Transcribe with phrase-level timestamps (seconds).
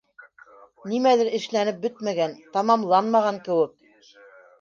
[0.93, 4.09] Нимәлер эшләнеп бөтмәгән, тамамланмаған кеүек.